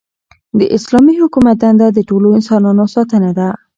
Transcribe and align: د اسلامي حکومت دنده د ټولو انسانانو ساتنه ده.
د 0.59 0.61
اسلامي 0.77 1.13
حکومت 1.21 1.55
دنده 1.63 1.87
د 1.93 1.99
ټولو 2.09 2.27
انسانانو 2.37 2.85
ساتنه 2.95 3.31
ده. 3.39 3.49